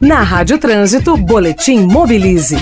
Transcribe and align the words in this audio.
Na 0.00 0.20
Rádio 0.20 0.58
Trânsito, 0.58 1.16
Boletim 1.16 1.86
Mobilize. 1.86 2.56